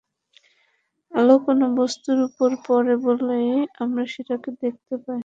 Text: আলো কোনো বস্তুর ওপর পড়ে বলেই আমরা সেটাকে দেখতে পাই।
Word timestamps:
আলো 1.11 1.35
কোনো 1.45 1.65
বস্তুর 1.77 2.17
ওপর 2.27 2.49
পড়ে 2.65 2.93
বলেই 3.05 3.49
আমরা 3.81 4.03
সেটাকে 4.13 4.49
দেখতে 4.63 4.93
পাই। 5.03 5.19